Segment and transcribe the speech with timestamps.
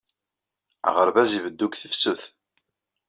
[0.87, 2.23] Aɣerbaz ibeddu deg tefsut.